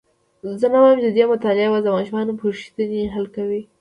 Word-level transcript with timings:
زه 0.59 0.67
نه 0.73 0.79
وایم 0.81 0.99
چې 1.03 1.07
ددې 1.09 1.23
مطالعه 1.33 1.65
یوازي 1.67 1.83
د 1.85 1.89
ماشومانو 1.95 2.39
پوښتني 2.41 3.01
حل 3.13 3.25
کوي. 3.35 3.61